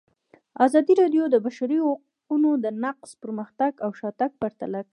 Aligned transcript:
ازادي 0.65 0.93
راډیو 1.01 1.23
د 1.29 1.31
د 1.33 1.35
بشري 1.45 1.77
حقونو 1.85 2.49
نقض 2.83 3.11
پرمختګ 3.23 3.71
او 3.83 3.89
شاتګ 3.99 4.31
پرتله 4.41 4.79
کړی. 4.83 4.89